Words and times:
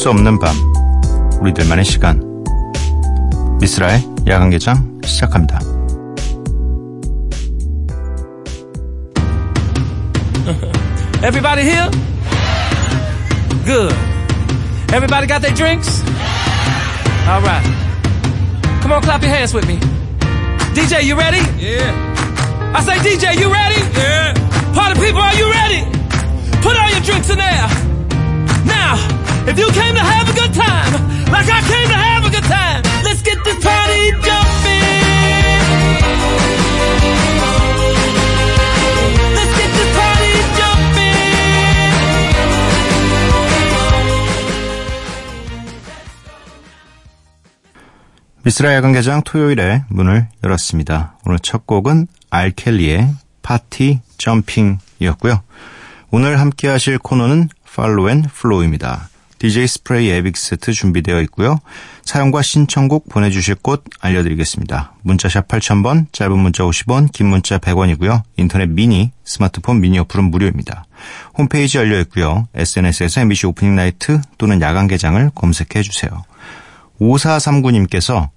수 0.00 0.08
없는 0.08 0.38
밤 0.38 0.56
우리들만의 1.42 1.84
시간 1.84 2.18
미스라의 3.60 4.02
야간 4.28 4.48
개장 4.48 4.98
시작합니다. 5.04 5.60
Everybody 11.22 11.64
here? 11.64 11.90
Good. 13.66 13.94
Everybody 14.88 15.26
got 15.26 15.42
their 15.42 15.54
drinks? 15.54 16.02
All 17.28 17.42
right. 17.42 17.62
Come 18.80 18.92
on, 18.92 19.02
clap 19.02 19.20
your 19.20 19.30
hands 19.30 19.52
with 19.52 19.68
me. 19.68 19.76
DJ, 20.72 21.04
you 21.04 21.14
ready? 21.14 21.44
Yeah. 21.60 22.72
I 22.74 22.80
say, 22.80 22.96
DJ, 23.04 23.38
you 23.38 23.52
ready? 23.52 23.76
Yeah. 24.00 24.32
Party 24.72 24.98
people, 24.98 25.20
are 25.20 25.34
you 25.34 25.50
ready? 25.50 25.84
Put 26.62 26.74
all 26.74 26.88
your 26.88 27.04
drinks 27.04 27.28
in 27.28 27.36
there. 27.36 27.68
Now, 28.64 28.96
if 29.46 29.58
you 29.58 29.66
came 29.72 29.94
to 29.94 30.00
have 30.00 30.28
a 30.28 30.32
good 30.32 30.52
time, 30.54 30.92
like 31.30 31.48
I 31.48 31.60
came 31.62 31.88
to 31.88 31.94
have 31.94 32.24
a 32.26 32.30
good 32.30 32.44
time, 32.44 32.82
let's 33.04 33.22
get 33.22 33.38
this 33.44 33.58
party 33.64 34.10
jumping. 34.22 34.80
Let's 39.36 39.54
get 39.56 39.70
this 39.72 39.92
party 39.96 40.32
jumping. 40.56 41.20
미스라 48.42 48.74
야간 48.74 48.92
개장 48.92 49.22
토요일에 49.22 49.84
문을 49.88 50.28
열었습니다. 50.42 51.18
오늘 51.26 51.38
첫 51.40 51.66
곡은 51.66 52.06
알켈리의 52.30 53.14
Party 53.42 54.00
Jumping이었고요. 54.18 55.42
오늘 56.10 56.40
함께 56.40 56.68
하실 56.68 56.98
코너는 56.98 57.48
Follow 57.72 58.10
and 58.10 58.22
Flow입니다. 58.22 59.09
DJ 59.40 59.66
스프레이의 59.68 60.10
믹스 60.10 60.36
세트 60.36 60.72
준비되어 60.72 61.22
있고요. 61.22 61.60
사연과 62.04 62.42
신청곡 62.42 63.08
보내주실 63.08 63.54
곳 63.56 63.82
알려드리겠습니다. 63.98 64.92
문자샵 65.02 65.48
8000번, 65.48 66.12
짧은 66.12 66.38
문자 66.38 66.62
50원, 66.64 67.10
긴 67.10 67.28
문자 67.28 67.56
100원이고요. 67.56 68.22
인터넷 68.36 68.68
미니, 68.68 69.12
스마트폰 69.24 69.80
미니 69.80 69.98
어플은 69.98 70.30
무료입니다. 70.30 70.84
홈페이지 71.38 71.78
열려 71.78 71.98
있고요. 72.00 72.48
SNS에서 72.54 73.22
MBC 73.22 73.46
Opening 73.46 73.74
Night 73.74 74.20
또는 74.36 74.60
야간 74.60 74.86
개장을 74.86 75.30
검색해 75.34 75.82
주세요. 75.82 76.22
5439님께서 77.00 78.28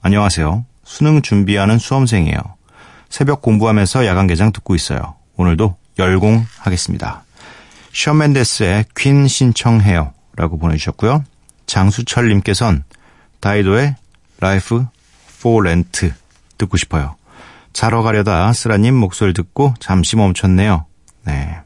안녕하세요. 0.00 0.64
수능 0.84 1.20
준비하는 1.20 1.78
수험생이에요. 1.78 2.38
새벽 3.10 3.42
공부하면서 3.42 4.06
야간 4.06 4.26
개장 4.26 4.52
듣고 4.52 4.74
있어요. 4.74 5.16
오늘도 5.36 5.76
열공하겠습니다. 5.98 7.24
션 7.92 8.18
맨데스의 8.18 8.86
Queen 8.96 9.28
신청해요. 9.28 10.15
라고 10.36 10.58
보내주셨고요. 10.58 11.24
장수철님께선 11.66 12.84
다이도의 13.40 13.96
Life 14.40 14.86
for 15.42 15.60
Rent 15.60 16.12
듣고 16.58 16.76
싶어요. 16.76 17.16
자러 17.72 18.02
가려다 18.02 18.52
쓰라님 18.52 18.94
목소리 18.94 19.32
듣고 19.32 19.74
잠시 19.80 20.16
멈췄네요. 20.16 20.86
네. 21.24 21.58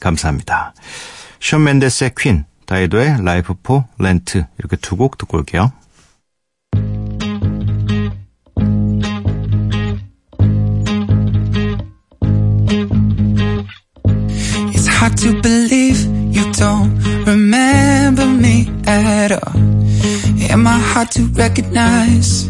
감사합니다. 0.00 0.74
션 1.40 1.64
맨데스의 1.64 2.12
Queen, 2.16 2.44
다이도의 2.66 3.24
Life 3.24 3.54
for 3.62 3.84
Rent 3.98 4.46
이렇게 4.58 4.76
두 4.76 4.96
곡 4.96 5.18
듣고 5.18 5.38
올게요. 5.38 5.72
To 15.16 15.40
believe 15.40 16.06
you 16.34 16.50
don't 16.52 17.01
remember 17.26 18.26
me 18.26 18.68
at 18.86 19.32
all. 19.32 19.56
Am 20.50 20.66
I 20.66 20.78
hard 20.78 21.10
to 21.12 21.24
recognize? 21.28 22.48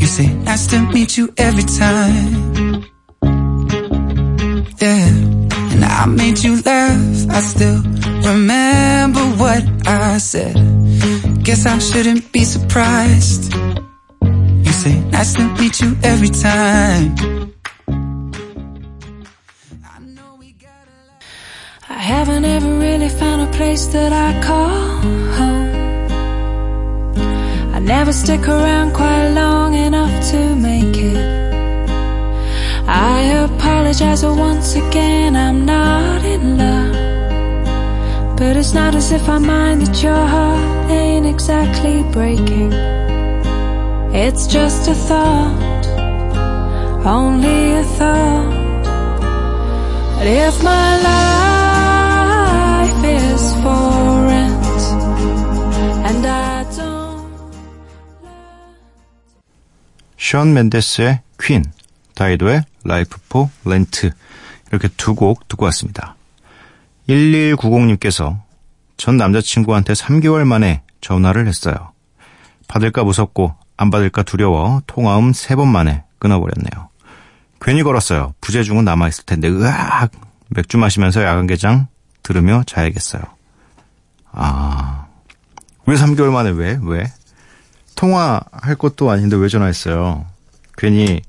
You 0.00 0.06
say 0.06 0.28
nice 0.34 0.66
to 0.68 0.80
meet 0.92 1.16
you 1.16 1.32
every 1.36 1.64
time. 1.64 2.84
Yeah, 4.80 5.08
and 5.72 5.84
I 5.84 6.06
made 6.06 6.38
you 6.44 6.60
laugh. 6.62 7.30
I 7.30 7.40
still 7.40 7.82
remember 8.30 9.20
what 9.40 9.64
I 9.86 10.18
said. 10.18 10.54
Guess 11.42 11.66
I 11.66 11.78
shouldn't 11.78 12.32
be 12.32 12.44
surprised. 12.44 13.54
You 14.22 14.72
say 14.72 15.00
nice 15.10 15.34
to 15.34 15.44
meet 15.58 15.80
you 15.80 15.96
every 16.02 16.28
time. 16.28 17.45
Haven't 22.18 22.46
ever 22.46 22.72
really 22.78 23.10
found 23.10 23.42
a 23.46 23.50
place 23.58 23.84
that 23.88 24.10
I 24.10 24.28
call 24.48 24.78
home. 25.38 25.68
I 27.76 27.78
never 27.78 28.10
stick 28.10 28.48
around 28.48 28.94
quite 28.94 29.28
long 29.42 29.74
enough 29.74 30.14
to 30.30 30.40
make 30.56 30.96
it. 30.96 31.18
I 32.88 33.18
apologize 33.48 34.24
once 34.24 34.76
again, 34.76 35.36
I'm 35.36 35.66
not 35.66 36.24
in 36.24 36.56
love. 36.56 36.96
But 38.38 38.56
it's 38.56 38.72
not 38.72 38.94
as 38.94 39.12
if 39.12 39.28
I 39.28 39.36
mind 39.36 39.82
that 39.82 40.02
your 40.02 40.24
heart 40.34 40.90
ain't 40.90 41.26
exactly 41.26 42.02
breaking. 42.16 42.72
It's 44.24 44.46
just 44.46 44.88
a 44.88 44.94
thought, 44.94 45.84
only 47.04 47.72
a 47.82 47.84
thought. 47.98 48.54
But 50.16 50.26
if 50.26 50.62
my 50.62 51.02
life 51.02 51.45
션 60.36 60.52
맨데스의 60.52 61.20
Queen, 61.40 61.64
다이도의 62.14 62.62
Life 62.84 63.16
for 63.30 63.48
Rent 63.64 64.10
이렇게 64.68 64.86
두 64.98 65.14
곡 65.14 65.48
듣고 65.48 65.64
왔습니다. 65.64 66.14
1190님께서 67.08 68.38
전 68.98 69.16
남자친구한테 69.16 69.94
3개월 69.94 70.44
만에 70.44 70.82
전화를 71.00 71.46
했어요. 71.48 71.74
받을까 72.68 73.02
무섭고 73.02 73.54
안 73.78 73.88
받을까 73.90 74.24
두려워 74.24 74.82
통화음 74.86 75.32
3번 75.32 75.68
만에 75.68 76.04
끊어버렸네요. 76.18 76.90
괜히 77.62 77.82
걸었어요. 77.82 78.34
부재중은 78.42 78.84
남아있을 78.84 79.24
텐데 79.24 79.48
으악 79.48 80.10
맥주 80.50 80.76
마시면서 80.76 81.22
야간개장 81.22 81.86
들으며 82.22 82.62
자야겠어요. 82.66 83.22
아... 84.32 85.06
왜 85.86 85.96
3개월 85.96 86.30
만에 86.30 86.50
왜? 86.50 86.78
왜? 86.82 87.06
통화할 87.96 88.76
것도 88.78 89.10
아닌데 89.10 89.36
왜 89.36 89.48
전화했어요? 89.48 90.26
괜히 90.78 91.22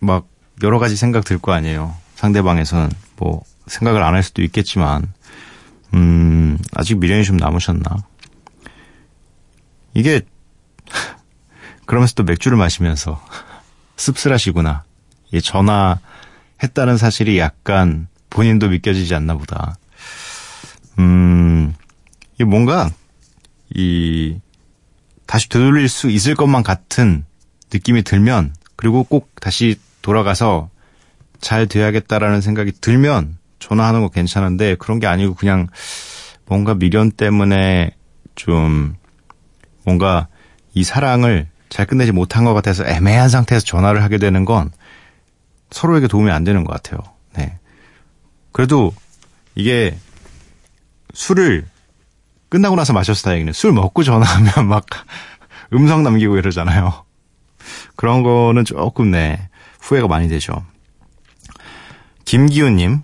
막 0.00 0.26
여러 0.62 0.78
가지 0.78 0.96
생각 0.96 1.24
들 1.24 1.38
거 1.38 1.52
아니에요. 1.52 1.94
상대방에서는 2.16 2.90
뭐 3.16 3.42
생각을 3.66 4.02
안 4.02 4.14
할 4.14 4.22
수도 4.22 4.42
있겠지만 4.42 5.12
음 5.94 6.58
아직 6.74 6.98
미련이 6.98 7.24
좀 7.24 7.36
남으셨나? 7.36 7.84
이게 9.94 10.22
그러면서 11.86 12.14
또 12.14 12.24
맥주를 12.24 12.56
마시면서 12.58 13.22
씁쓸하시구나. 13.96 14.84
이 15.32 15.40
전화했다는 15.42 16.96
사실이 16.96 17.38
약간 17.38 18.08
본인도 18.30 18.68
믿겨지지 18.68 19.14
않나 19.14 19.34
보다. 19.36 19.76
음, 20.98 21.74
이 22.40 22.44
뭔가 22.44 22.90
이 23.74 24.38
다시 25.28 25.50
되돌릴 25.50 25.90
수 25.90 26.08
있을 26.08 26.34
것만 26.34 26.62
같은 26.62 27.26
느낌이 27.70 28.02
들면 28.02 28.54
그리고 28.76 29.04
꼭 29.04 29.30
다시 29.42 29.76
돌아가서 30.00 30.70
잘 31.38 31.66
돼야겠다라는 31.66 32.40
생각이 32.40 32.72
들면 32.80 33.36
전화하는 33.58 34.00
거 34.00 34.08
괜찮은데 34.08 34.76
그런 34.76 34.98
게 34.98 35.06
아니고 35.06 35.34
그냥 35.34 35.68
뭔가 36.46 36.74
미련 36.74 37.10
때문에 37.10 37.90
좀 38.36 38.96
뭔가 39.84 40.28
이 40.72 40.82
사랑을 40.82 41.46
잘 41.68 41.84
끝내지 41.84 42.10
못한 42.10 42.46
것 42.46 42.54
같아서 42.54 42.86
애매한 42.86 43.28
상태에서 43.28 43.66
전화를 43.66 44.02
하게 44.02 44.16
되는 44.16 44.46
건 44.46 44.70
서로에게 45.70 46.08
도움이 46.08 46.30
안 46.30 46.42
되는 46.42 46.64
것 46.64 46.72
같아요. 46.72 47.00
네. 47.36 47.58
그래도 48.52 48.94
이게 49.54 49.94
술을 51.12 51.66
끝나고 52.48 52.76
나서 52.76 52.92
마셔서 52.92 53.22
다행이네. 53.22 53.52
술 53.52 53.72
먹고 53.72 54.02
전화하면 54.02 54.68
막 54.68 54.86
음성 55.72 56.02
남기고 56.02 56.36
이러잖아요. 56.38 57.04
그런 57.96 58.22
거는 58.22 58.64
조금 58.64 59.10
네 59.10 59.48
후회가 59.80 60.08
많이 60.08 60.28
되죠. 60.28 60.64
김기훈님, 62.24 63.02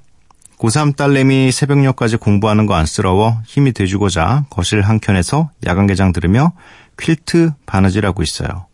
고3 0.58 0.96
딸내미 0.96 1.50
새벽녘까지 1.52 2.16
공부하는 2.16 2.66
거 2.66 2.74
안쓰러워 2.74 3.40
힘이 3.44 3.72
돼주고자 3.72 4.46
거실 4.50 4.82
한켠에서 4.82 5.50
야간개장 5.66 6.12
들으며 6.12 6.52
퀼트 6.96 7.52
바느질 7.66 8.06
하고 8.06 8.22
있어요. 8.22 8.66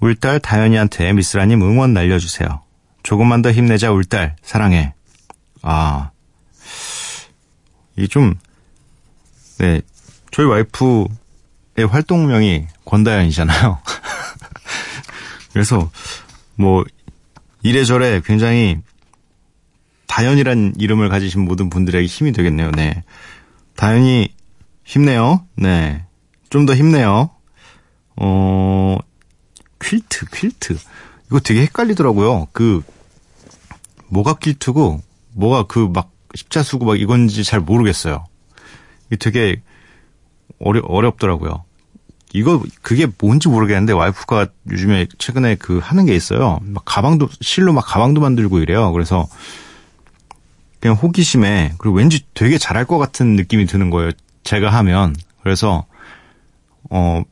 울딸 0.00 0.40
다현이한테 0.40 1.12
미스라님 1.12 1.62
응원 1.62 1.94
날려주세요. 1.94 2.62
조금만 3.02 3.40
더 3.40 3.50
힘내자 3.50 3.92
울딸 3.92 4.36
사랑해. 4.42 4.94
아, 5.62 6.10
이게 7.96 8.06
좀 8.06 8.34
네. 9.58 9.80
저희 10.30 10.46
와이프의 10.46 11.86
활동명이 11.88 12.66
권다연이잖아요. 12.84 13.78
그래서 15.52 15.90
뭐 16.56 16.84
이래저래 17.62 18.20
굉장히 18.24 18.78
다연이란 20.06 20.74
이름을 20.78 21.08
가지신 21.08 21.44
모든 21.44 21.70
분들에게 21.70 22.06
힘이 22.06 22.32
되겠네요. 22.32 22.70
네. 22.72 23.02
다연이 23.74 24.28
힘내요. 24.84 25.44
네. 25.56 26.04
좀 26.48 26.64
더 26.66 26.74
힘내요. 26.74 27.30
어, 28.16 28.96
퀼트, 29.78 30.26
퀼트. 30.26 30.78
이거 31.26 31.40
되게 31.40 31.62
헷갈리더라고요. 31.62 32.46
그, 32.52 32.82
뭐가 34.08 34.34
퀼트고, 34.34 35.02
뭐가 35.34 35.64
그 35.66 35.88
막 35.88 36.10
십자수고 36.34 36.84
막 36.84 36.98
이건지 37.00 37.44
잘 37.44 37.60
모르겠어요. 37.60 38.26
이게 39.08 39.16
되게 39.16 39.62
어려, 40.58 40.80
어렵더라고요. 40.84 41.64
이거, 42.32 42.62
그게 42.82 43.06
뭔지 43.18 43.48
모르겠는데, 43.48 43.92
와이프가 43.92 44.48
요즘에 44.70 45.06
최근에 45.18 45.56
그 45.56 45.78
하는 45.78 46.06
게 46.06 46.14
있어요. 46.14 46.58
막 46.62 46.84
가방도, 46.84 47.28
실로 47.40 47.72
막 47.72 47.82
가방도 47.86 48.20
만들고 48.20 48.58
이래요. 48.58 48.92
그래서, 48.92 49.26
그냥 50.80 50.96
호기심에, 50.96 51.74
그리고 51.78 51.96
왠지 51.96 52.26
되게 52.34 52.58
잘할 52.58 52.84
것 52.84 52.98
같은 52.98 53.36
느낌이 53.36 53.66
드는 53.66 53.90
거예요. 53.90 54.10
제가 54.44 54.70
하면. 54.70 55.14
그래서, 55.42 55.86
어, 56.90 57.22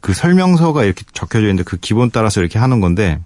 그 0.00 0.12
설명서가 0.12 0.84
이렇게 0.84 1.04
적혀져 1.12 1.44
있는데 1.46 1.62
그 1.62 1.76
기본 1.78 2.10
따라서 2.10 2.40
이렇게 2.40 2.58
하는 2.58 2.80
건데, 2.80 3.20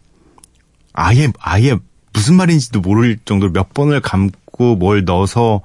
아예, 0.93 1.29
아예 1.39 1.77
무슨 2.13 2.35
말인지도 2.35 2.81
모를 2.81 3.19
정도로 3.25 3.53
몇 3.53 3.75
번을 3.75 4.01
감고 4.01 4.77
뭘 4.77 5.05
넣어서 5.05 5.61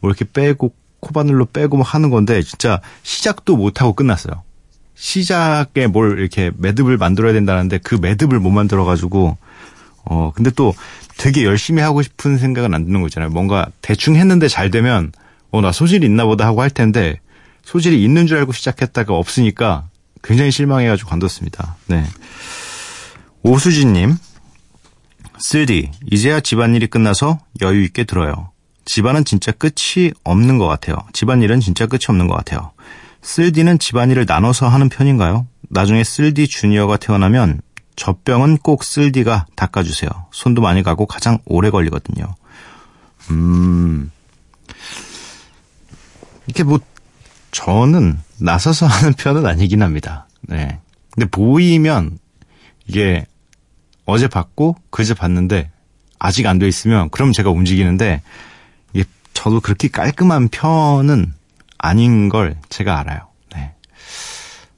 뭐 0.00 0.10
이렇게 0.10 0.24
빼고 0.24 0.72
코바늘로 1.00 1.46
빼고 1.46 1.76
뭐 1.76 1.84
하는 1.86 2.10
건데 2.10 2.42
진짜 2.42 2.80
시작도 3.02 3.56
못하고 3.56 3.92
끝났어요. 3.94 4.42
시작에 4.94 5.86
뭘 5.88 6.18
이렇게 6.18 6.50
매듭을 6.56 6.96
만들어야 6.96 7.32
된다는데 7.32 7.78
그 7.78 7.96
매듭을 7.96 8.40
못 8.40 8.50
만들어가지고 8.50 9.36
어 10.04 10.32
근데 10.34 10.50
또 10.50 10.74
되게 11.18 11.44
열심히 11.44 11.82
하고 11.82 12.02
싶은 12.02 12.38
생각은 12.38 12.72
안 12.74 12.86
드는 12.86 13.00
거 13.00 13.08
있잖아요. 13.08 13.30
뭔가 13.30 13.66
대충 13.82 14.16
했는데 14.16 14.48
잘 14.48 14.70
되면 14.70 15.12
어 15.50 15.60
나 15.60 15.72
소질이 15.72 16.06
있나 16.06 16.24
보다 16.26 16.46
하고 16.46 16.60
할 16.62 16.70
텐데 16.70 17.20
소질이 17.64 18.02
있는 18.02 18.26
줄 18.26 18.38
알고 18.38 18.52
시작했다가 18.52 19.14
없으니까 19.14 19.88
굉장히 20.22 20.50
실망해가지고 20.50 21.08
관뒀습니다. 21.08 21.76
네. 21.86 22.04
오수진님, 23.42 24.16
쓰디, 25.38 25.90
이제야 26.10 26.40
집안일이 26.40 26.86
끝나서 26.88 27.38
여유 27.62 27.82
있게 27.84 28.04
들어요. 28.04 28.50
집안은 28.86 29.24
진짜 29.24 29.52
끝이 29.52 30.12
없는 30.24 30.58
것 30.58 30.66
같아요. 30.66 30.96
집안일은 31.12 31.60
진짜 31.60 31.86
끝이 31.86 32.02
없는 32.08 32.26
것 32.28 32.34
같아요. 32.36 32.72
쓸디는 33.20 33.78
집안일을 33.78 34.24
나눠서 34.26 34.68
하는 34.68 34.88
편인가요? 34.88 35.46
나중에 35.68 36.04
쓸디 36.04 36.46
주니어가 36.48 36.96
태어나면 36.96 37.60
젖병은 37.96 38.58
꼭 38.58 38.84
쓸디가 38.84 39.46
닦아주세요. 39.56 40.10
손도 40.30 40.62
많이 40.62 40.82
가고 40.82 41.06
가장 41.06 41.38
오래 41.44 41.70
걸리거든요. 41.70 42.34
음, 43.30 44.10
이렇게 46.46 46.62
뭐, 46.62 46.78
저는 47.50 48.18
나서서 48.38 48.86
하는 48.86 49.12
편은 49.14 49.44
아니긴 49.46 49.82
합니다. 49.82 50.28
네. 50.42 50.78
근데 51.10 51.26
보이면 51.28 52.18
이게 52.86 53.26
어제 54.04 54.28
봤고 54.28 54.76
그제 54.90 55.14
봤는데 55.14 55.70
아직 56.18 56.46
안 56.46 56.58
돼 56.58 56.68
있으면 56.68 57.10
그럼 57.10 57.32
제가 57.32 57.50
움직이는데 57.50 58.22
저도 59.36 59.60
그렇게 59.60 59.88
깔끔한 59.88 60.48
편은 60.48 61.34
아닌 61.76 62.30
걸 62.30 62.56
제가 62.70 62.98
알아요. 62.98 63.28
네. 63.54 63.74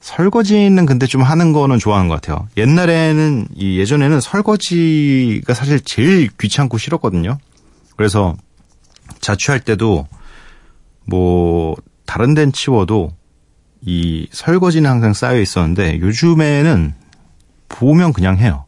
설거지는 0.01 0.85
근데 0.85 1.07
좀 1.07 1.21
하는 1.23 1.53
거는 1.53 1.79
좋아하는 1.79 2.09
것 2.09 2.15
같아요. 2.21 2.49
옛날에는 2.57 3.47
이 3.55 3.79
예전에는 3.79 4.19
설거지가 4.19 5.53
사실 5.53 5.79
제일 5.79 6.29
귀찮고 6.37 6.77
싫었거든요. 6.77 7.37
그래서 7.95 8.35
자취할 9.21 9.61
때도 9.61 10.07
뭐 11.05 11.77
다른 12.05 12.33
데는 12.33 12.51
치워도 12.51 13.13
이 13.81 14.27
설거지는 14.29 14.89
항상 14.89 15.13
쌓여 15.13 15.39
있었는데 15.39 16.01
요즘에는 16.01 16.93
보면 17.69 18.11
그냥 18.11 18.37
해요. 18.37 18.65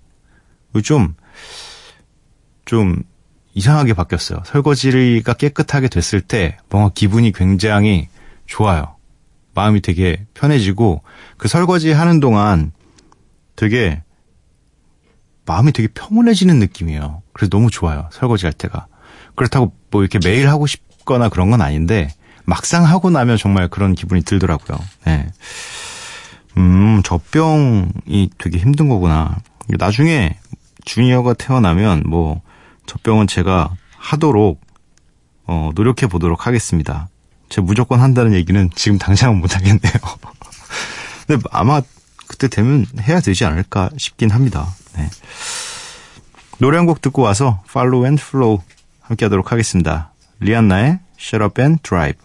좀, 0.86 1.16
좀 2.64 3.04
이상하게 3.54 3.94
바뀌었어요. 3.94 4.44
설거지가 4.46 5.34
깨끗하게 5.34 5.90
됐을 5.90 6.22
때 6.22 6.58
뭔가 6.70 6.92
기분이 6.94 7.32
굉장히 7.32 8.08
좋아요. 8.46 8.96
마음이 9.54 9.82
되게 9.82 10.26
편해지고 10.34 11.02
그 11.38 11.48
설거지 11.48 11.92
하는 11.92 12.20
동안 12.20 12.72
되게 13.56 14.02
마음이 15.46 15.74
되게 15.74 15.90
평온해지는 15.94 16.60
느낌이에요. 16.60 17.24
그래서 17.34 17.50
너무 17.50 17.70
좋아요. 17.70 18.08
설거지 18.12 18.46
할 18.46 18.54
때가. 18.54 18.88
그렇다고 19.36 19.74
뭐 19.90 20.02
이렇게 20.02 20.20
매일 20.24 20.48
하고 20.48 20.68
싶거나 20.68 21.30
그런 21.30 21.52
건 21.52 21.62
아닌데 21.62 22.10
막상 22.46 22.86
하고 22.86 23.10
나면 23.10 23.38
정말 23.38 23.68
그런 23.68 23.96
기분이 23.96 24.22
들더라고요. 24.22 24.80
네. 25.06 25.28
음, 26.58 27.02
젖병이 27.04 28.30
되게 28.38 28.58
힘든 28.60 28.88
거구나. 28.88 29.38
나중에 29.68 30.38
주니어가 30.86 31.34
태어나면 31.34 32.04
뭐 32.08 32.42
젖병은 32.86 33.28
제가 33.28 33.76
하도록 33.98 34.60
어, 35.46 35.72
노력해 35.76 36.08
보도록 36.08 36.48
하겠습니다. 36.48 37.10
제가 37.50 37.66
무조건 37.66 38.00
한다는 38.00 38.34
얘기는 38.34 38.70
지금 38.76 38.98
당장은 38.98 39.40
못 39.40 39.56
하겠네요. 39.56 39.94
근데 41.28 41.44
아마 41.52 41.82
그때 42.28 42.48
되면 42.48 42.86
해야 43.00 43.20
되지 43.20 43.46
않을까 43.46 43.90
싶긴 43.98 44.30
합니다. 44.32 44.68
네. 44.96 45.10
노래 46.60 46.78
한 46.78 46.86
곡 46.86 47.02
듣고 47.02 47.22
와서 47.24 47.62
Follow 47.68 48.06
and 48.06 48.22
Flow 48.24 48.62
함께 49.02 49.26
하도록 49.26 49.52
하겠습니다. 49.52 50.12
리안나의 50.40 51.00
Shut 51.20 51.44
Up 51.44 51.62
and 51.62 51.82
Drive. 51.84 52.20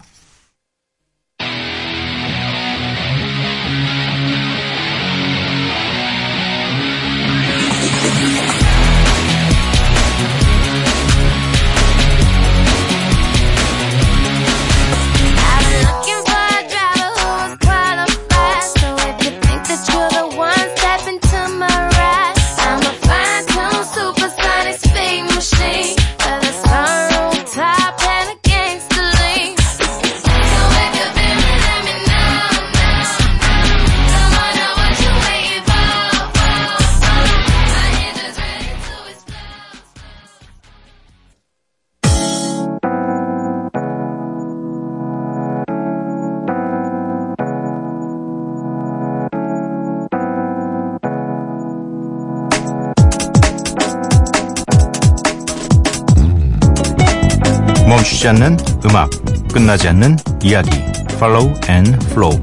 멈추지 58.27 58.29
않는 58.29 58.57
음악, 58.87 59.11
끝나지 59.53 59.89
않는 59.89 60.17
이야기. 60.43 60.71
Follow 61.13 61.55
and 61.71 61.97
Flow. 62.07 62.43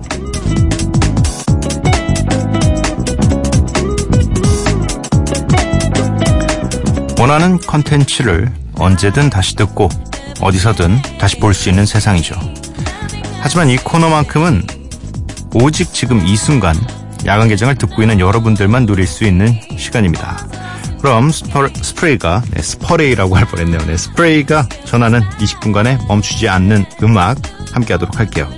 원하는 7.20 7.58
컨텐츠를 7.60 8.52
언제든 8.76 9.30
다시 9.30 9.56
듣고 9.56 9.90
어디서든 10.42 11.02
다시 11.20 11.38
볼 11.40 11.54
수 11.54 11.70
있는 11.70 11.86
세상이죠. 11.86 12.36
하지만 13.42 13.70
이 13.70 13.78
코너만큼은 13.78 14.64
오직 15.54 15.94
지금 15.94 16.26
이 16.26 16.36
순간 16.36 16.76
야간 17.26 17.48
개장을 17.48 17.74
듣고 17.76 18.02
있는 18.02 18.20
여러분들만 18.20 18.86
누릴 18.86 19.06
수 19.08 19.26
있는 19.26 19.60
시간입니다. 19.78 20.48
그럼 21.04 21.32
스퍼, 21.32 21.68
스프레이가 21.68 22.44
네, 22.52 22.62
스퍼레이라고 22.62 23.36
할 23.36 23.46
뻔했네요. 23.46 23.82
네, 23.88 23.98
스프레이가 23.98 24.70
전하는 24.86 25.20
20분간의 25.32 26.08
멈추지 26.08 26.48
않는 26.48 26.86
음악 27.04 27.40
함께 27.74 27.96
하도록 27.96 28.18
할게요. 28.18 28.50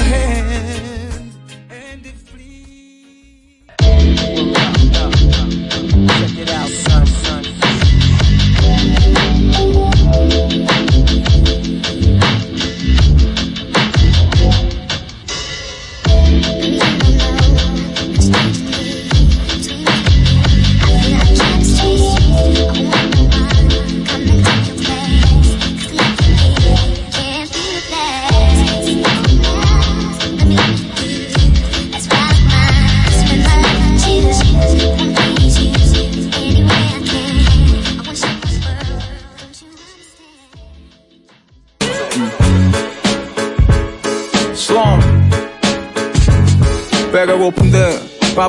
Hey. 0.00 0.39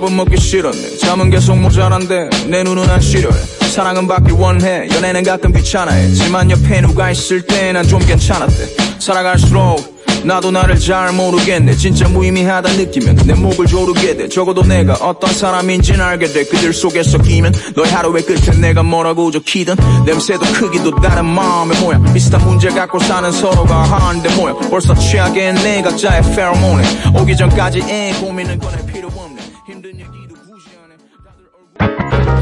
밥은 0.01 0.15
먹기 0.15 0.37
싫었네. 0.37 0.97
잠은 0.97 1.29
계속 1.29 1.57
모자란데 1.57 2.29
내 2.47 2.63
눈은 2.63 2.89
안 2.89 2.99
시려해. 2.99 3.37
사랑은 3.71 4.07
받길 4.07 4.33
원해. 4.33 4.87
연애는 4.91 5.23
가끔 5.23 5.53
귀찮아했지만 5.53 6.49
옆에 6.49 6.81
누가 6.81 7.11
있을 7.11 7.41
때 7.43 7.71
난 7.71 7.87
좀 7.87 7.99
괜찮았대. 7.99 8.99
살아갈수록 8.99 10.01
나도 10.23 10.51
나를 10.51 10.79
잘 10.79 11.11
모르겠네. 11.13 11.75
진짜 11.75 12.07
무의미하다 12.09 12.73
느끼면 12.73 13.15
내 13.27 13.33
목을 13.33 13.67
조르게 13.67 14.17
돼. 14.17 14.27
적어도 14.29 14.63
내가 14.63 14.93
어떤 14.95 15.31
사람인지는 15.33 16.01
알게 16.01 16.27
돼. 16.27 16.43
그들 16.45 16.73
속에서 16.73 17.19
끼면 17.19 17.53
너의 17.75 17.91
하루의 17.91 18.23
끝에 18.25 18.57
내가 18.59 18.81
뭐라고 18.83 19.29
적히든 19.31 19.75
냄새도 20.05 20.41
크기도 20.53 20.95
다른 20.99 21.25
마음의 21.25 21.79
모양. 21.79 22.13
비슷한 22.13 22.43
문제 22.45 22.69
갖고 22.69 22.99
사는 22.99 23.31
서로가 23.31 23.83
하는데 23.83 24.35
뭐야 24.35 24.53
벌써 24.69 24.95
취하게 24.95 25.53
내 25.53 25.81
각자의 25.83 26.23
페로몬에 26.35 26.83
오기 27.19 27.37
전까지 27.37 27.81
애 27.87 28.13
고민은 28.19 28.59
꺼낼 28.59 28.90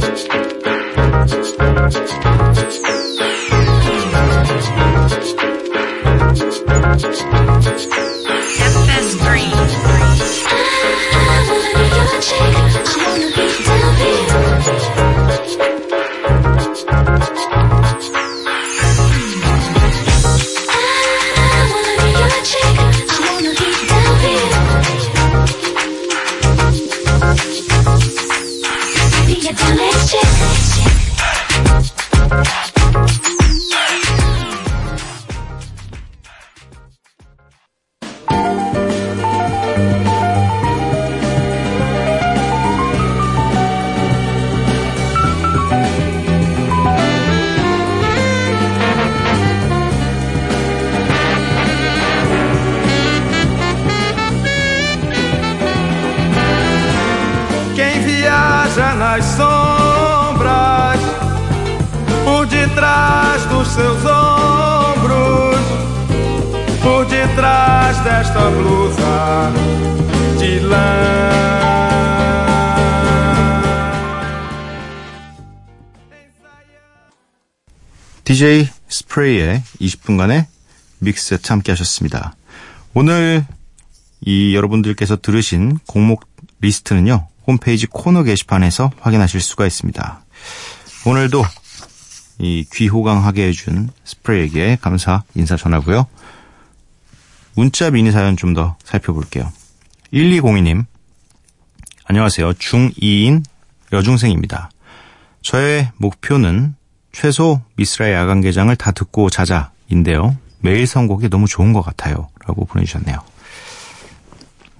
해. 0.01 0.39
다 7.89 8.08
seus 63.79 64.05
ombros, 64.05 65.61
por 66.83 67.07
detrás 67.07 68.03
desta 68.03 68.49
blusa 68.49 69.53
de 70.37 70.59
lã. 70.69 71.29
DJ 78.25 78.67
스프레이의 78.89 79.63
20분간의 79.81 80.45
믹스세트 80.99 81.51
함께 81.51 81.71
하셨습니다. 81.71 82.35
오늘 82.93 83.45
이 84.21 84.55
여러분들께서 84.55 85.17
들으신 85.21 85.79
곡목 85.87 86.27
리스트는요, 86.59 87.27
홈페이지 87.47 87.87
코너 87.87 88.23
게시판에서 88.23 88.91
확인하실 88.99 89.39
수가 89.39 89.65
있습니다. 89.65 90.21
오늘도 91.05 91.43
이 92.39 92.65
귀호강하게 92.73 93.47
해준 93.47 93.89
스프레이에게 94.05 94.77
감사 94.81 95.23
인사 95.35 95.55
전하고요. 95.57 96.07
문자 97.55 97.91
미니 97.91 98.11
사연 98.11 98.37
좀 98.37 98.53
더 98.53 98.77
살펴볼게요. 98.83 99.51
1202님, 100.13 100.85
안녕하세요. 102.05 102.53
중2인 102.53 103.43
여중생입니다. 103.91 104.71
저의 105.41 105.91
목표는 105.97 106.75
최소 107.11 107.61
미스라의 107.75 108.13
야간개장을 108.13 108.73
다 108.77 108.91
듣고 108.91 109.29
자자인데요. 109.29 110.37
매일 110.61 110.87
선곡이 110.87 111.29
너무 111.29 111.47
좋은 111.47 111.73
것 111.73 111.81
같아요. 111.81 112.29
라고 112.47 112.65
보내주셨네요. 112.65 113.17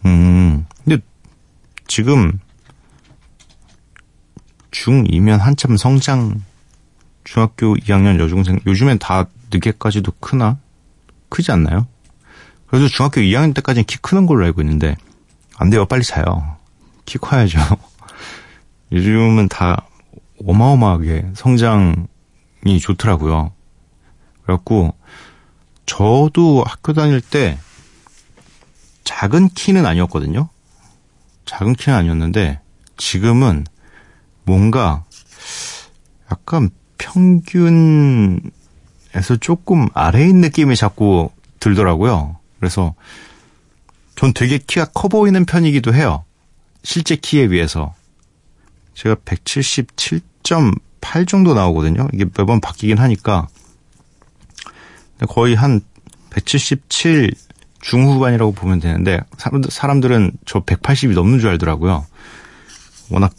음, 0.06 0.66
근데 0.84 1.04
지금 1.88 2.40
중2면 4.72 5.38
한참 5.40 5.78
성장, 5.78 6.44
중학교 7.24 7.76
2학년 7.76 8.20
여중생, 8.20 8.60
요즘엔 8.66 9.00
다 9.00 9.28
늦게까지도 9.52 10.14
크나? 10.20 10.58
크지 11.30 11.52
않나요? 11.52 11.88
그래도 12.68 12.88
중학교 12.88 13.22
2학년 13.22 13.54
때까지는 13.56 13.86
키 13.86 13.98
크는 13.98 14.26
걸로 14.26 14.46
알고 14.46 14.62
있는데, 14.62 14.96
안 15.58 15.70
돼요. 15.70 15.86
빨리 15.86 16.04
자요. 16.04 16.58
키 17.06 17.18
커야죠. 17.18 17.60
요즘은 18.92 19.50
다 19.50 19.86
어마어마하게 20.46 21.32
성장이 21.36 22.80
좋더라고요. 22.82 23.52
그래갖고, 24.44 24.96
저도 25.86 26.64
학교 26.68 26.94
다닐 26.94 27.20
때 27.20 27.58
작은 29.04 29.50
키는 29.50 29.88
아니었거든요. 29.88 30.50
작은 31.46 31.74
키는 31.74 31.98
아니었는데 31.98 32.62
지금은 32.96 33.66
뭔가 34.44 35.04
약간 36.32 36.70
평균에서 37.00 38.44
조금 39.42 39.88
아래인 39.96 40.42
느낌이 40.42 40.76
자꾸 40.76 41.32
들더라고요. 41.60 42.38
그래서 42.60 42.94
전 44.16 44.32
되게 44.34 44.60
키가 44.60 44.92
커 44.94 45.08
보이는 45.08 45.44
편이기도 45.46 45.96
해요. 45.96 46.24
실제 46.84 47.16
키에 47.16 47.48
비해서. 47.48 47.96
제가 48.94 49.16
177.8 49.16 51.28
정도 51.28 51.56
나오거든요. 51.56 52.08
이게 52.14 52.26
매번 52.38 52.62
바뀌긴 52.62 53.00
하니까. 53.00 53.48
거의 55.30 55.56
한 55.56 55.82
177 56.30 57.32
중후반이라고 57.82 58.52
보면 58.52 58.80
되는데 58.80 59.20
사람들, 59.38 59.72
사람들은 59.72 60.34
저 60.46 60.60
180이 60.62 61.14
넘는 61.14 61.40
줄 61.40 61.50
알더라고요. 61.50 62.06
워낙 63.10 63.34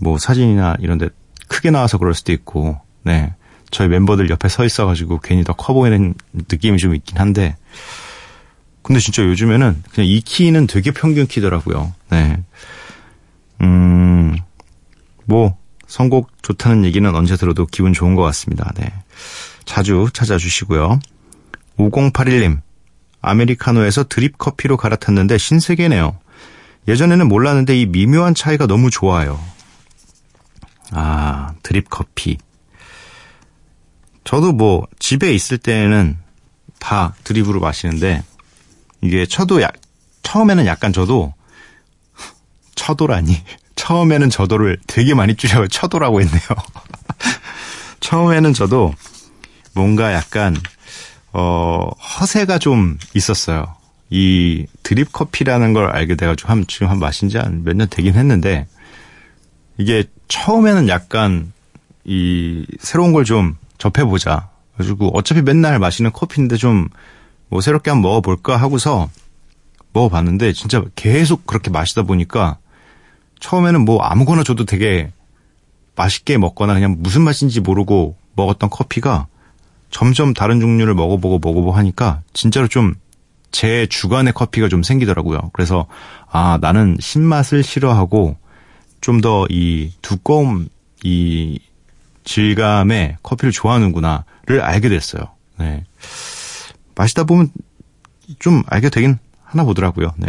뭐 0.00 0.18
사진이나 0.18 0.76
이런 0.80 0.98
데 0.98 1.08
크게 1.48 1.70
나와서 1.70 1.98
그럴 1.98 2.14
수도 2.14 2.32
있고 2.32 2.80
네. 3.04 3.32
저희 3.70 3.88
멤버들 3.88 4.28
옆에 4.30 4.48
서 4.48 4.64
있어가지고 4.64 5.20
괜히 5.20 5.44
더 5.44 5.52
커 5.54 5.72
보이는 5.72 6.14
느낌이 6.32 6.78
좀 6.78 6.94
있긴 6.94 7.18
한데 7.18 7.56
근데 8.82 9.00
진짜 9.00 9.22
요즘에는 9.24 9.82
그냥 9.92 10.08
이 10.08 10.20
키는 10.20 10.66
되게 10.66 10.90
평균 10.90 11.26
키더라고요. 11.26 11.92
네. 12.10 12.36
음, 13.62 14.36
뭐, 15.24 15.56
선곡 15.86 16.30
좋다는 16.42 16.84
얘기는 16.84 17.14
언제 17.14 17.36
들어도 17.36 17.64
기분 17.66 17.92
좋은 17.94 18.14
것 18.14 18.22
같습니다. 18.22 18.70
네. 18.76 18.92
자주 19.64 20.08
찾아주시고요. 20.12 20.98
5081님, 21.78 22.60
아메리카노에서 23.22 24.04
드립 24.04 24.36
커피로 24.36 24.76
갈아탔는데 24.76 25.38
신세계네요. 25.38 26.18
예전에는 26.86 27.26
몰랐는데 27.26 27.80
이 27.80 27.86
미묘한 27.86 28.34
차이가 28.34 28.66
너무 28.66 28.90
좋아요. 28.90 29.40
아, 30.90 31.54
드립 31.62 31.88
커피. 31.88 32.36
저도 34.24 34.52
뭐 34.52 34.86
집에 34.98 35.32
있을 35.34 35.58
때는 35.58 36.16
다 36.78 37.14
드립으로 37.24 37.60
마시는데 37.60 38.22
이게 39.02 39.26
저도 39.26 39.60
약 39.62 39.74
처음에는 40.22 40.66
약간 40.66 40.92
저도 40.92 41.34
처도라니 42.74 43.42
처음에는 43.76 44.30
저도를 44.30 44.78
되게 44.86 45.14
많이 45.14 45.34
줄여 45.34 45.68
처도라고 45.68 46.20
했네요. 46.20 46.40
처음에는 48.00 48.52
저도 48.54 48.94
뭔가 49.74 50.12
약간 50.12 50.56
어 51.32 51.88
허세가 52.20 52.58
좀 52.58 52.98
있었어요. 53.14 53.74
이 54.10 54.66
드립 54.82 55.12
커피라는 55.12 55.72
걸 55.72 55.90
알게 55.90 56.14
돼가지고 56.14 56.48
한 56.50 56.64
지금 56.68 56.88
한 56.88 56.98
마신 56.98 57.28
지 57.28 57.38
한 57.38 57.64
몇 57.64 57.74
년 57.74 57.88
되긴 57.90 58.14
했는데 58.14 58.66
이게 59.76 60.04
처음에는 60.28 60.88
약간 60.88 61.52
이 62.04 62.64
새로운 62.80 63.12
걸 63.12 63.24
좀 63.24 63.56
접해보자. 63.84 64.50
그래가지고 64.74 65.16
어차피 65.16 65.42
맨날 65.42 65.78
마시는 65.78 66.12
커피인데 66.12 66.56
좀 66.56 66.88
뭐 67.50 67.60
새롭게 67.60 67.90
한번 67.90 68.10
먹어볼까 68.10 68.56
하고서 68.56 69.10
먹어봤는데 69.92 70.54
진짜 70.54 70.82
계속 70.96 71.46
그렇게 71.46 71.70
마시다 71.70 72.02
보니까 72.02 72.56
처음에는 73.38 73.84
뭐 73.84 74.02
아무거나 74.02 74.42
줘도 74.42 74.64
되게 74.64 75.12
맛있게 75.94 76.38
먹거나 76.38 76.74
그냥 76.74 76.96
무슨 76.98 77.22
맛인지 77.22 77.60
모르고 77.60 78.16
먹었던 78.34 78.70
커피가 78.70 79.28
점점 79.90 80.32
다른 80.34 80.58
종류를 80.58 80.94
먹어보고 80.94 81.38
먹어보고 81.46 81.72
하니까 81.72 82.22
진짜로 82.32 82.66
좀 82.66 82.94
제 83.52 83.86
주관의 83.88 84.32
커피가 84.32 84.68
좀 84.68 84.82
생기더라고요. 84.82 85.50
그래서 85.52 85.86
아 86.32 86.58
나는 86.60 86.96
신맛을 86.98 87.62
싫어하고 87.62 88.36
좀 89.00 89.20
더 89.20 89.46
이 89.48 89.92
두꺼움 90.02 90.66
이 91.04 91.60
질감의 92.24 93.18
커피를 93.22 93.52
좋아하는구나를 93.52 94.60
알게 94.62 94.88
됐어요. 94.88 95.22
네. 95.58 95.84
마시다 96.94 97.24
보면 97.24 97.50
좀 98.38 98.62
알게 98.66 98.88
되긴 98.90 99.18
하나 99.44 99.64
보더라고요. 99.64 100.12
네. 100.16 100.28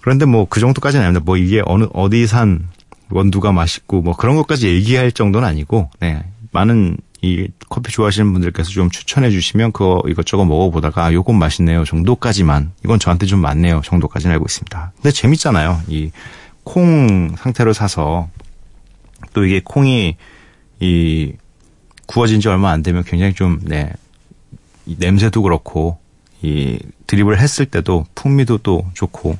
그런데 0.00 0.24
뭐 0.24 0.46
그 0.46 0.60
정도까지는 0.60 1.04
아닙니다. 1.04 1.22
뭐 1.24 1.36
이게 1.36 1.62
어느 1.66 1.86
어디 1.92 2.26
산 2.26 2.68
원두가 3.10 3.52
맛있고 3.52 4.02
뭐 4.02 4.16
그런 4.16 4.36
것까지 4.36 4.68
얘기할 4.68 5.12
정도는 5.12 5.46
아니고 5.46 5.90
네. 6.00 6.24
많은 6.52 6.96
이 7.20 7.48
커피 7.68 7.90
좋아하시는 7.92 8.32
분들께서 8.32 8.70
좀 8.70 8.90
추천해 8.90 9.30
주시면 9.30 9.72
그거 9.72 10.02
이것저것 10.06 10.44
먹어보다가 10.44 11.06
아, 11.06 11.12
요건 11.12 11.36
맛있네요 11.36 11.84
정도까지만 11.84 12.72
이건 12.84 12.98
저한테 13.00 13.26
좀 13.26 13.40
맞네요 13.40 13.82
정도까지는 13.84 14.32
알고 14.34 14.46
있습니다. 14.48 14.92
근데 14.96 15.10
재밌잖아요. 15.10 15.82
이 15.88 16.10
콩 16.64 17.34
상태로 17.38 17.72
사서 17.72 18.28
또 19.32 19.46
이게 19.46 19.62
콩이 19.64 20.18
이 20.80 21.32
구워진 22.06 22.40
지 22.40 22.48
얼마 22.48 22.70
안 22.70 22.82
되면 22.82 23.04
굉장히 23.04 23.34
좀 23.34 23.60
네. 23.62 23.92
이 24.86 24.96
냄새도 24.98 25.42
그렇고 25.42 25.98
이 26.42 26.78
드립을 27.06 27.38
했을 27.38 27.66
때도 27.66 28.06
풍미도 28.14 28.58
또 28.58 28.86
좋고 28.94 29.36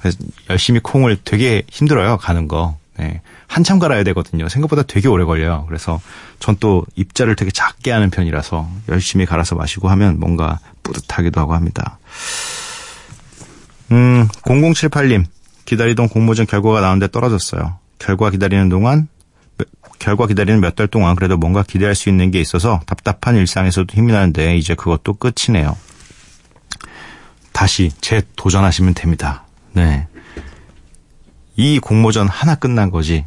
그래서 0.00 0.18
열심히 0.50 0.80
콩을 0.80 1.18
되게 1.24 1.62
힘들어요 1.70 2.16
가는 2.16 2.48
거. 2.48 2.76
네. 2.98 3.20
한참 3.46 3.78
갈아야 3.78 4.02
되거든요. 4.04 4.48
생각보다 4.48 4.82
되게 4.82 5.06
오래 5.08 5.24
걸려요. 5.24 5.64
그래서 5.68 6.00
전 6.40 6.56
또 6.58 6.84
입자를 6.96 7.36
되게 7.36 7.50
작게 7.52 7.92
하는 7.92 8.10
편이라서 8.10 8.68
열심히 8.88 9.24
갈아서 9.24 9.54
마시고 9.54 9.88
하면 9.90 10.18
뭔가 10.18 10.58
뿌듯하기도 10.82 11.40
하고 11.40 11.54
합니다. 11.54 11.98
음, 13.92 14.26
0078님. 14.42 15.24
기다리던 15.64 16.08
공모전 16.08 16.46
결과가 16.46 16.80
나오는데 16.80 17.08
떨어졌어요. 17.08 17.78
결과 17.98 18.30
기다리는 18.30 18.68
동안 18.68 19.06
결과 19.98 20.26
기다리는 20.26 20.60
몇 20.60 20.76
달 20.76 20.86
동안 20.86 21.16
그래도 21.16 21.36
뭔가 21.36 21.62
기대할 21.62 21.94
수 21.94 22.08
있는 22.08 22.30
게 22.30 22.40
있어서 22.40 22.80
답답한 22.86 23.36
일상에서도 23.36 23.92
힘이 23.94 24.12
나는데 24.12 24.56
이제 24.56 24.74
그것도 24.74 25.14
끝이네요. 25.14 25.76
다시 27.52 27.90
재도전하시면 28.00 28.94
됩니다. 28.94 29.44
네. 29.72 30.06
이 31.56 31.80
공모전 31.80 32.28
하나 32.28 32.54
끝난 32.54 32.90
거지 32.90 33.24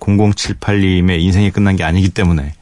0078님의 0.00 1.20
인생이 1.20 1.50
끝난 1.50 1.76
게 1.76 1.84
아니기 1.84 2.10
때문에 2.10 2.54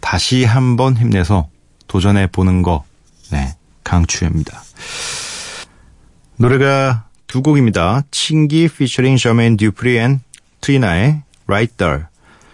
다시 0.00 0.44
한번 0.44 0.96
힘내서 0.96 1.48
도전해 1.88 2.26
보는 2.28 2.62
거 2.62 2.84
네, 3.30 3.54
강추입니다. 3.84 4.62
노래가 6.36 7.06
두 7.26 7.42
곡입니다. 7.42 8.02
칭기 8.10 8.68
피처링 8.68 9.16
저메인 9.16 9.56
듀프리 9.56 9.96
and 9.98 10.20
트리나의 10.60 11.22
Right 11.46 11.76
There, 11.76 12.04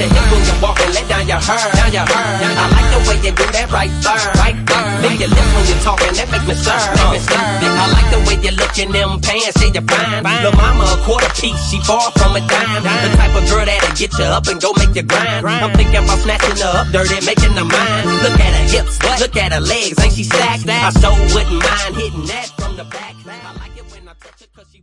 Switch 0.00 0.16
your 0.16 0.24
when 0.32 0.40
you 0.48 0.56
walk 0.64 0.80
and 0.80 0.94
let 0.96 1.04
down 1.12 1.28
your 1.28 1.36
hair, 1.44 1.60
down 1.76 1.92
your 1.92 2.08
hair. 2.08 2.24
I 2.40 2.66
like 2.72 2.88
the 2.88 3.00
way 3.04 3.16
you 3.20 3.32
do 3.36 3.44
that 3.52 3.68
right 3.68 3.92
there, 4.00 4.32
right 4.40 4.56
there. 4.56 4.88
Lick 5.04 5.20
your 5.20 5.28
lips 5.28 5.50
when 5.52 5.64
you're 5.68 5.84
talking, 5.84 6.12
that 6.16 6.28
make 6.32 6.46
me 6.48 6.56
stir, 6.56 6.80
make 6.96 7.10
me 7.12 7.20
stir. 7.20 7.36
I 7.36 7.84
like 7.92 8.08
the 8.08 8.20
way 8.24 8.36
you 8.40 8.52
look 8.56 8.72
in 8.80 8.88
them 8.96 9.20
pants, 9.20 9.60
say 9.60 9.68
you're 9.68 9.84
fine. 9.84 10.24
Lil' 10.24 10.56
mama 10.56 10.88
a 10.88 10.96
quarter 11.04 11.28
piece, 11.36 11.60
she 11.68 11.76
far 11.84 12.08
from 12.16 12.32
a 12.32 12.40
dime. 12.40 12.80
The 12.80 13.12
type 13.12 13.36
of 13.36 13.44
girl 13.44 13.68
that'll 13.68 13.92
get 13.92 14.16
you 14.16 14.24
up 14.24 14.48
and 14.48 14.56
go 14.56 14.72
make 14.80 14.96
you 14.96 15.04
grind. 15.04 15.44
I'm 15.44 15.76
thinking 15.76 16.00
about 16.00 16.24
snatching 16.24 16.56
her 16.64 16.72
up, 16.80 16.88
dirty, 16.96 17.20
making 17.20 17.52
her 17.60 17.68
mine. 17.68 18.04
Look 18.24 18.40
at 18.40 18.56
her 18.56 18.66
hips, 18.72 18.96
look 19.20 19.36
at 19.36 19.52
her 19.52 19.60
legs, 19.60 20.00
ain't 20.00 20.16
she 20.16 20.24
stacked? 20.24 20.64
I 20.64 20.96
so 20.96 21.12
wouldn't 21.12 21.60
mind 21.60 21.92
hitting 22.00 22.24
that 22.32 22.48
from 22.56 22.72
the 22.80 22.88
back. 22.88 23.20
I 23.28 23.52
like 23.52 23.76
it 23.76 23.84
when 23.92 24.08
I 24.08 24.16
touch 24.16 24.40
her 24.40 24.48
cause 24.56 24.72
she. 24.72 24.80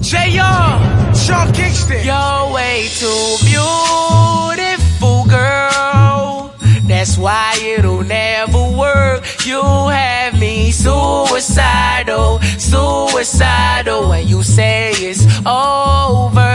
J.R. 0.00 1.14
Sean 1.14 1.52
Kingston. 1.52 2.04
You're 2.04 2.52
way 2.52 2.88
too 3.00 3.36
beautiful, 3.44 5.24
girl. 5.28 6.54
That's 6.86 7.18
why 7.18 7.58
it'll 7.62 8.02
never 8.02 8.62
work. 8.76 9.22
You 9.44 9.62
have 9.62 10.38
me 10.40 10.70
suicidal, 10.70 12.40
suicidal. 12.58 14.08
When 14.08 14.26
you 14.26 14.42
say 14.42 14.92
it's 14.92 15.24
over, 15.44 16.47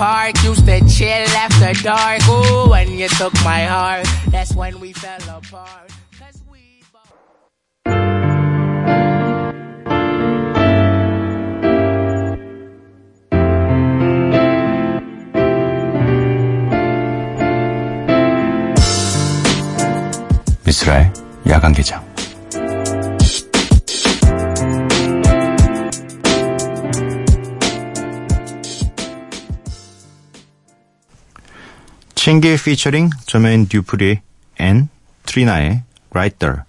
park. 0.00 0.32
Used 0.42 0.64
to 0.64 0.80
chill 0.88 1.28
after 1.36 1.76
dark. 1.82 2.24
Ooh, 2.26 2.70
when 2.70 2.90
you 2.90 3.08
took 3.20 3.34
my 3.44 3.64
heart, 3.68 4.06
that's 4.32 4.54
when 4.56 4.80
we 4.80 4.92
fell 4.94 5.20
apart. 5.28 5.92
미스라의 20.64 21.12
야간 21.48 21.72
개장. 21.72 22.09
칭기 32.30 32.56
피처링 32.56 33.10
저메인 33.26 33.66
듀프리 33.66 34.20
and 34.58 34.88
트리나의 35.26 35.82
There, 36.38 36.60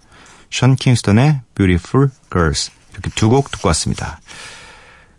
션 0.50 0.76
킹스턴의 0.76 1.42
Beautiful 1.54 2.10
Girls 2.32 2.72
이렇게 2.94 3.12
두 3.12 3.30
곡 3.30 3.52
듣고 3.52 3.68
왔습니다. 3.68 4.20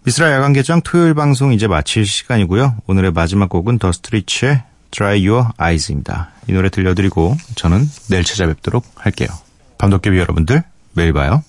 미쓰라 0.03 0.33
야간 0.33 0.52
개장 0.52 0.81
토요일 0.83 1.14
방송 1.14 1.52
이제 1.52 1.68
마칠 1.68 2.05
시간이고요. 2.05 2.78
오늘의 2.88 3.12
마지막 3.12 3.50
곡은 3.50 3.78
더 3.78 3.92
스트리츠의 3.92 4.64
Dry 4.90 5.28
Your 5.28 5.50
Eyes입니다. 5.61 6.31
이 6.48 6.52
노래 6.52 6.70
들려드리고 6.70 7.37
저는 7.55 7.88
내일 8.09 8.24
찾아뵙도록 8.24 8.85
할게요. 8.96 9.28
밤도깨비 9.78 10.18
여러분들 10.18 10.64
매일 10.94 11.12
봐요. 11.12 11.44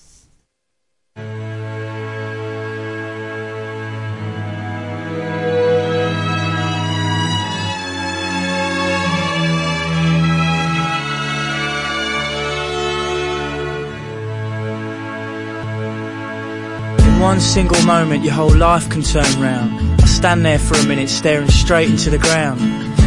One 17.33 17.41
single 17.41 17.83
moment 17.83 18.23
your 18.23 18.31
whole 18.31 18.55
life 18.55 18.87
can 18.91 19.01
turn 19.01 19.41
round. 19.41 19.99
I 19.99 20.05
stand 20.05 20.45
there 20.45 20.59
for 20.59 20.75
a 20.75 20.85
minute 20.85 21.09
staring 21.09 21.49
straight 21.49 21.89
into 21.89 22.11
the 22.11 22.19
ground. 22.19 22.59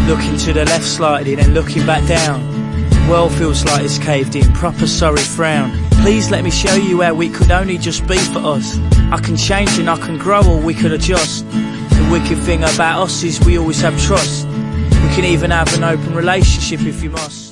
Looking 0.08 0.36
to 0.38 0.52
the 0.52 0.64
left 0.64 0.82
slightly, 0.82 1.36
then 1.36 1.54
looking 1.54 1.86
back 1.86 2.04
down. 2.08 2.40
The 2.72 3.06
World 3.08 3.32
feels 3.34 3.64
like 3.64 3.84
it's 3.84 3.98
caved 3.98 4.34
in, 4.34 4.52
proper 4.52 4.88
sorry 4.88 5.20
frown. 5.20 5.70
Please 6.02 6.28
let 6.28 6.42
me 6.42 6.50
show 6.50 6.74
you 6.74 6.98
where 6.98 7.14
we 7.14 7.30
could 7.30 7.52
only 7.52 7.78
just 7.78 8.04
be 8.08 8.18
for 8.18 8.40
us. 8.40 8.76
I 9.12 9.20
can 9.20 9.36
change 9.36 9.78
and 9.78 9.88
I 9.88 9.96
can 9.96 10.18
grow 10.18 10.42
or 10.42 10.60
we 10.60 10.74
could 10.74 10.90
adjust. 10.90 11.48
The 11.48 12.08
wicked 12.10 12.38
thing 12.38 12.64
about 12.64 13.02
us 13.02 13.22
is 13.22 13.38
we 13.46 13.56
always 13.58 13.80
have 13.82 13.96
trust. 14.02 14.44
We 14.46 15.14
can 15.14 15.24
even 15.24 15.52
have 15.52 15.72
an 15.76 15.84
open 15.84 16.16
relationship 16.16 16.80
if 16.80 17.00
you 17.00 17.10
must. 17.10 17.45